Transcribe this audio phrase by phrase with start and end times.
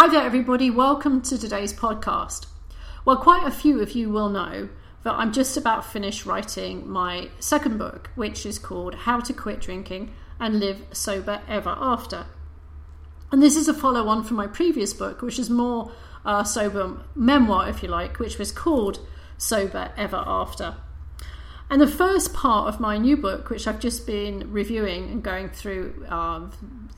[0.00, 0.70] Hi there, everybody.
[0.70, 2.46] Welcome to today's podcast.
[3.04, 4.68] Well, quite a few of you will know
[5.02, 9.60] that I'm just about finished writing my second book, which is called How to Quit
[9.60, 12.26] Drinking and Live Sober Ever After.
[13.32, 15.90] And this is a follow on from my previous book, which is more
[16.24, 19.04] uh, sober memoir, if you like, which was called
[19.36, 20.76] Sober Ever After.
[21.68, 25.48] And the first part of my new book, which I've just been reviewing and going
[25.48, 26.46] through uh,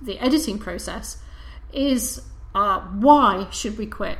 [0.02, 1.16] the editing process,
[1.72, 2.20] is
[2.54, 4.18] uh, why should we quit?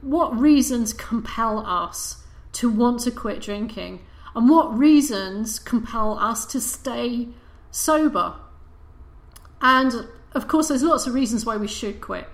[0.00, 4.00] What reasons compel us to want to quit drinking?
[4.34, 7.28] And what reasons compel us to stay
[7.70, 8.34] sober?
[9.60, 12.28] And of course, there's lots of reasons why we should quit.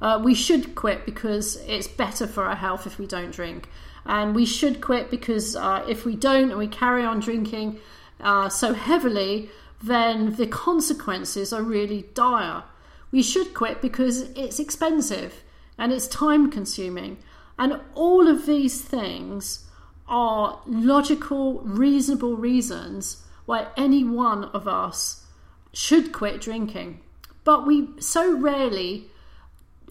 [0.00, 3.68] Uh, we should quit because it's better for our health if we don't drink.
[4.04, 7.80] And we should quit because uh, if we don't and we carry on drinking
[8.20, 9.50] uh, so heavily,
[9.82, 12.62] then the consequences are really dire.
[13.10, 15.42] We should quit because it's expensive
[15.78, 17.18] and it's time consuming.
[17.58, 19.66] And all of these things
[20.06, 25.24] are logical, reasonable reasons why any one of us
[25.72, 27.00] should quit drinking.
[27.44, 29.06] But we so rarely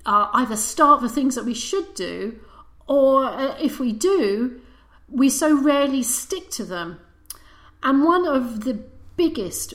[0.05, 2.39] uh, either start the things that we should do,
[2.87, 4.61] or uh, if we do,
[5.09, 6.99] we so rarely stick to them.
[7.83, 8.79] And one of the
[9.15, 9.73] biggest,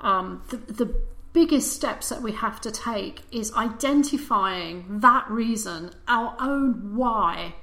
[0.00, 0.94] um, the, the
[1.32, 7.54] biggest steps that we have to take is identifying that reason, our own why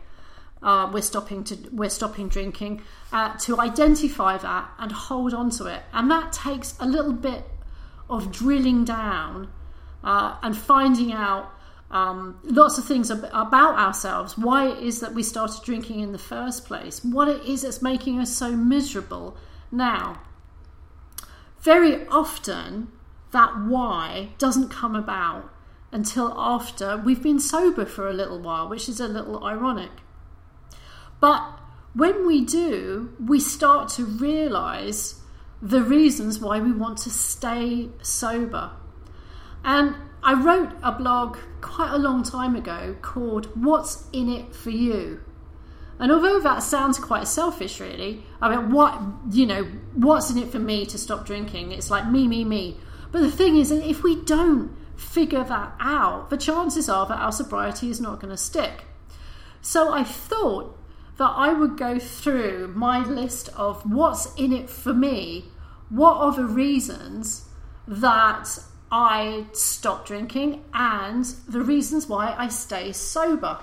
[0.62, 5.66] uh, we're stopping to we're stopping drinking, uh, to identify that and hold on to
[5.66, 7.44] it, and that takes a little bit
[8.10, 9.50] of drilling down
[10.04, 11.54] uh, and finding out.
[11.90, 16.12] Um, lots of things ab- about ourselves, why it is that we started drinking in
[16.12, 19.38] the first place, what it is that's making us so miserable
[19.72, 20.20] now.
[21.62, 22.92] Very often,
[23.32, 25.52] that why doesn't come about
[25.92, 29.92] until after we've been sober for a little while, which is a little ironic.
[31.20, 31.60] But
[31.94, 35.22] when we do, we start to realize
[35.62, 38.72] the reasons why we want to stay sober.
[39.64, 44.70] And I wrote a blog quite a long time ago called What's in It for
[44.70, 45.22] You?
[46.00, 49.02] And although that sounds quite selfish, really, I mean, what,
[49.32, 49.64] you know,
[49.94, 51.72] what's in it for me to stop drinking?
[51.72, 52.78] It's like me, me, me.
[53.12, 57.32] But the thing is, if we don't figure that out, the chances are that our
[57.32, 58.86] sobriety is not going to stick.
[59.62, 60.78] So I thought
[61.18, 65.46] that I would go through my list of what's in it for me,
[65.90, 67.46] what are the reasons
[67.88, 68.60] that
[68.92, 73.60] I stop drinking, and the reasons why I stay sober.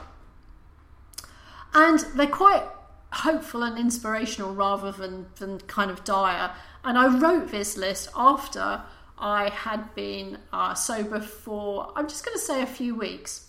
[1.72, 2.65] And they're quite
[3.12, 6.53] hopeful and inspirational rather than, than kind of dire.
[6.83, 8.83] And I wrote this list after
[9.19, 13.49] I had been uh, sober for, I'm just going to say a few weeks.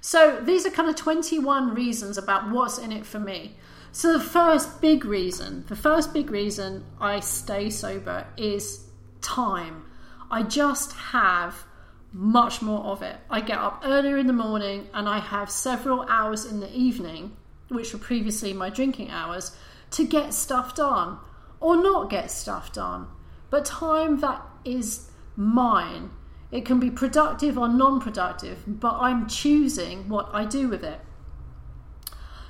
[0.00, 3.56] So these are kind of 21 reasons about what's in it for me.
[3.92, 8.86] So the first big reason, the first big reason I stay sober is
[9.20, 9.84] time.
[10.30, 11.64] I just have
[12.12, 13.16] much more of it.
[13.28, 17.36] I get up earlier in the morning and I have several hours in the evening,
[17.68, 19.56] which were previously my drinking hours,
[19.92, 21.18] to get stuff done
[21.58, 23.08] or not get stuff done.
[23.50, 26.10] But time that is mine.
[26.50, 31.00] It can be productive or non productive, but I'm choosing what I do with it.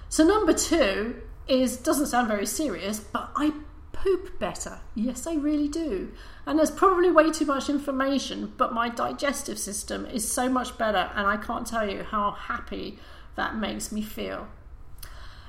[0.09, 3.53] So, number two is doesn't sound very serious, but I
[3.93, 4.81] poop better.
[4.95, 6.13] Yes, I really do.
[6.47, 11.11] And there's probably way too much information, but my digestive system is so much better,
[11.15, 12.99] and I can't tell you how happy
[13.37, 14.49] that makes me feel.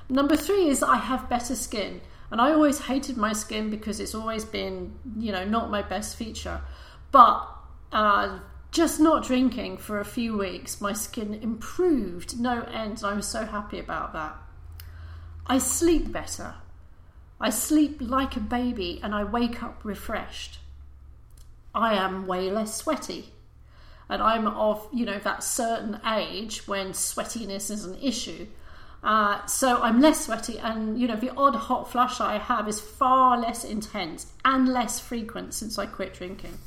[0.08, 2.02] Number three is I have better skin.
[2.32, 6.16] And I always hated my skin because it's always been, you know, not my best
[6.16, 6.62] feature.
[7.10, 7.46] But
[7.92, 8.38] uh,
[8.70, 13.02] just not drinking for a few weeks, my skin improved no end.
[13.04, 14.34] I was so happy about that.
[15.46, 16.54] I sleep better.
[17.38, 20.58] I sleep like a baby and I wake up refreshed.
[21.74, 23.26] I am way less sweaty.
[24.08, 28.46] And I'm of, you know, that certain age when sweatiness is an issue.
[29.02, 32.80] Uh, so I'm less sweaty, and you know the odd hot flush I have is
[32.80, 36.58] far less intense and less frequent since I quit drinking.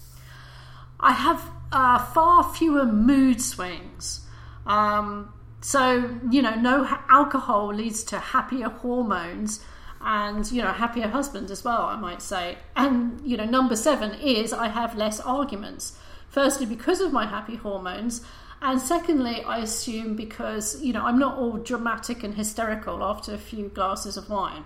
[1.00, 4.22] I have uh, far fewer mood swings.
[4.66, 9.64] Um, so, you know, no alcohol leads to happier hormones
[10.00, 12.58] and, you know, happier husband as well, I might say.
[12.76, 15.98] And, you know, number seven is I have less arguments.
[16.30, 18.24] Firstly, because of my happy hormones.
[18.68, 23.38] And secondly, I assume because, you know, I'm not all dramatic and hysterical after a
[23.38, 24.66] few glasses of wine.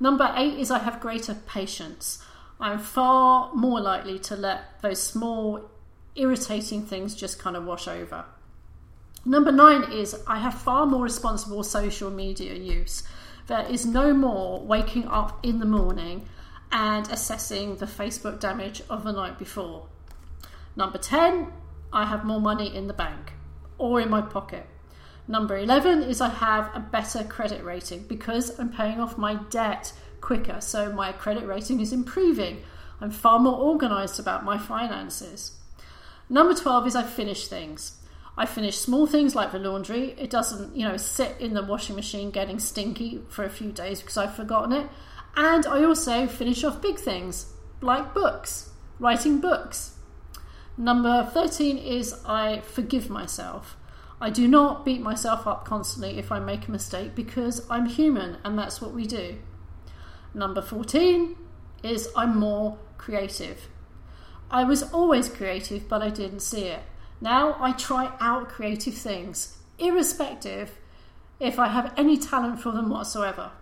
[0.00, 2.20] Number eight is I have greater patience.
[2.58, 5.70] I'm far more likely to let those small,
[6.16, 8.24] irritating things just kind of wash over.
[9.24, 13.04] Number nine is I have far more responsible social media use.
[13.46, 16.28] There is no more waking up in the morning
[16.72, 19.86] and assessing the Facebook damage of the night before.
[20.74, 21.52] Number 10,
[21.96, 23.32] I have more money in the bank
[23.78, 24.66] or in my pocket.
[25.26, 29.94] Number 11 is I have a better credit rating because I'm paying off my debt
[30.20, 32.62] quicker, so my credit rating is improving.
[33.00, 35.52] I'm far more organized about my finances.
[36.28, 37.98] Number 12 is I finish things.
[38.36, 40.14] I finish small things like the laundry.
[40.18, 44.02] It doesn't, you know, sit in the washing machine getting stinky for a few days
[44.02, 44.86] because I've forgotten it.
[45.34, 49.95] And I also finish off big things like books, writing books.
[50.78, 53.76] Number 13 is I forgive myself.
[54.20, 58.36] I do not beat myself up constantly if I make a mistake because I'm human
[58.44, 59.36] and that's what we do.
[60.34, 61.34] Number 14
[61.82, 63.68] is I'm more creative.
[64.50, 66.82] I was always creative, but I didn't see it.
[67.22, 70.76] Now I try out creative things, irrespective
[71.40, 73.52] if I have any talent for them whatsoever.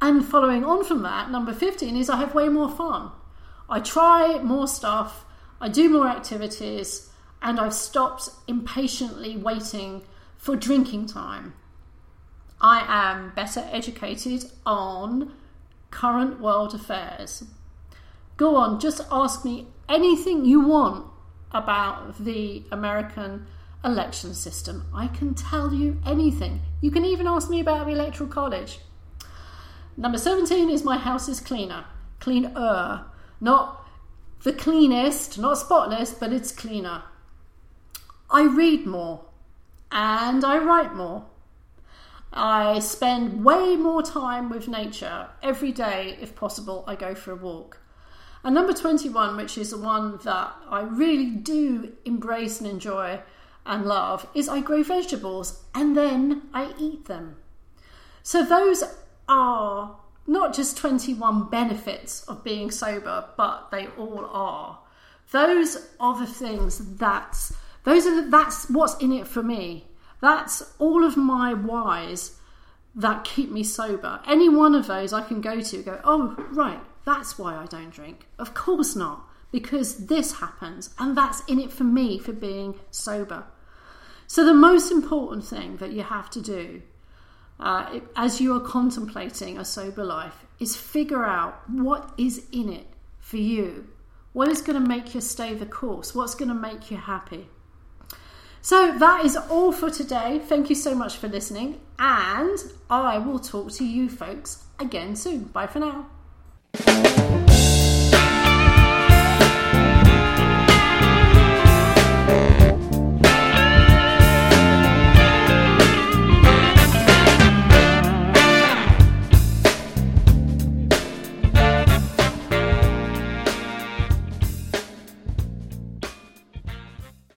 [0.00, 3.10] And following on from that, number 15 is I have way more fun.
[3.68, 5.24] I try more stuff,
[5.60, 7.10] I do more activities,
[7.42, 10.02] and I've stopped impatiently waiting
[10.36, 11.54] for drinking time.
[12.60, 15.32] I am better educated on
[15.90, 17.44] current world affairs.
[18.36, 21.06] Go on, just ask me anything you want
[21.50, 23.46] about the American
[23.84, 24.86] election system.
[24.94, 26.60] I can tell you anything.
[26.80, 28.80] You can even ask me about the Electoral College.
[29.96, 31.84] Number 17 is my house is cleaner.
[32.20, 33.04] Cleaner.
[33.40, 33.87] Not
[34.42, 37.02] the cleanest, not spotless, but it's cleaner.
[38.30, 39.24] I read more
[39.90, 41.26] and I write more.
[42.32, 45.28] I spend way more time with nature.
[45.42, 47.80] Every day, if possible, I go for a walk.
[48.44, 53.20] And number 21, which is the one that I really do embrace and enjoy
[53.66, 57.36] and love, is I grow vegetables and then I eat them.
[58.22, 58.84] So those
[59.28, 59.96] are
[60.28, 64.78] not just 21 benefits of being sober, but they all are.
[65.32, 67.54] Those are the things that's
[67.84, 69.86] those are the, that's what's in it for me.
[70.20, 72.38] That's all of my whys
[72.94, 74.20] that keep me sober.
[74.26, 77.90] Any one of those I can go to go, oh right, that's why I don't
[77.90, 78.26] drink.
[78.38, 83.44] Of course not, because this happens, and that's in it for me for being sober.
[84.26, 86.82] So, the most important thing that you have to do
[87.60, 92.86] uh, as you are contemplating a sober life is figure out what is in it
[93.18, 93.88] for you.
[94.32, 96.14] What is going to make you stay the course?
[96.14, 97.48] What's going to make you happy?
[98.60, 100.40] So that is all for today.
[100.44, 102.58] Thank you so much for listening, and
[102.90, 105.44] I will talk to you folks again soon.
[105.44, 106.06] Bye for now.